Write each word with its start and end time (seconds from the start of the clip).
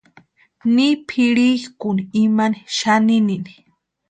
Ni 0.73 0.87
pʼirhikʼuni 1.07 2.01
imani 2.23 2.59
xaninini. 2.77 3.51